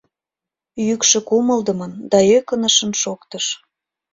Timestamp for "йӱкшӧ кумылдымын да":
0.87-2.17